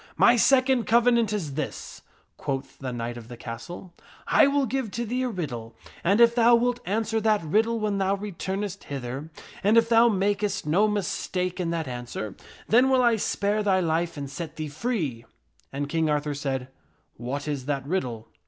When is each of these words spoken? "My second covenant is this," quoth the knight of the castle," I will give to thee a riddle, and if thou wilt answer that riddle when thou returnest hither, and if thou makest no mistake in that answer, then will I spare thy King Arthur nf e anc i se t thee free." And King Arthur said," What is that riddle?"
"My 0.27 0.35
second 0.35 0.85
covenant 0.87 1.31
is 1.31 1.53
this," 1.53 2.01
quoth 2.35 2.79
the 2.79 2.91
knight 2.91 3.17
of 3.17 3.27
the 3.27 3.37
castle," 3.37 3.93
I 4.27 4.47
will 4.47 4.65
give 4.65 4.89
to 4.89 5.05
thee 5.05 5.21
a 5.21 5.29
riddle, 5.29 5.75
and 6.03 6.19
if 6.19 6.33
thou 6.33 6.55
wilt 6.55 6.79
answer 6.87 7.21
that 7.21 7.43
riddle 7.43 7.79
when 7.79 7.99
thou 7.99 8.15
returnest 8.15 8.85
hither, 8.85 9.29
and 9.63 9.77
if 9.77 9.89
thou 9.89 10.09
makest 10.09 10.65
no 10.65 10.87
mistake 10.87 11.59
in 11.59 11.69
that 11.69 11.87
answer, 11.87 12.35
then 12.67 12.89
will 12.89 13.03
I 13.03 13.15
spare 13.17 13.61
thy 13.61 13.79
King 13.79 13.89
Arthur 13.91 13.91
nf 13.91 13.93
e 13.93 14.21
anc 14.21 14.23
i 14.23 14.25
se 14.27 14.47
t 14.47 14.51
thee 14.55 14.69
free." 14.69 15.25
And 15.71 15.87
King 15.87 16.09
Arthur 16.09 16.33
said," 16.33 16.69
What 17.17 17.47
is 17.47 17.67
that 17.67 17.85
riddle?" 17.85 18.27